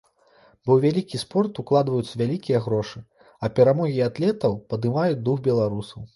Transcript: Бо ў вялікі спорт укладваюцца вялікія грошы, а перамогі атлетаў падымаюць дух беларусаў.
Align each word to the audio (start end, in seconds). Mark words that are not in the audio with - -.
Бо 0.63 0.69
ў 0.77 0.79
вялікі 0.85 1.19
спорт 1.23 1.59
укладваюцца 1.63 2.13
вялікія 2.21 2.63
грошы, 2.69 3.03
а 3.45 3.51
перамогі 3.61 4.01
атлетаў 4.09 4.59
падымаюць 4.75 5.21
дух 5.31 5.37
беларусаў. 5.53 6.01